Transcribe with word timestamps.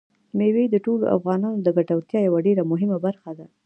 مېوې 0.37 0.65
د 0.69 0.75
ټولو 0.85 1.05
افغانانو 1.17 1.57
د 1.63 1.67
ګټورتیا 1.77 2.19
یوه 2.23 2.39
ډېره 2.47 2.63
مهمه 2.71 2.97
برخه 3.05 3.31
ده. 3.37 3.45